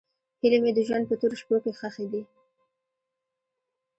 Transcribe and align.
هیلې 0.41 0.59
مې 0.63 0.71
د 0.75 0.79
ژوند 0.87 1.05
په 1.07 1.15
تورو 1.19 1.35
شپو 1.41 1.55
کې 1.63 1.71
ښخې 1.79 2.05
دي. 2.11 2.21